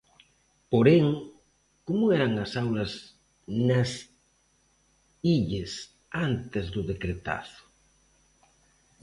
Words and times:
Porén, 0.71 1.05
como 1.87 2.05
eran 2.17 2.31
as 2.45 2.51
aulas 2.63 2.91
nas 3.67 3.91
Illes 5.35 5.71
antes 6.27 6.65
do 6.73 6.81
'decretazo'? 6.85 7.63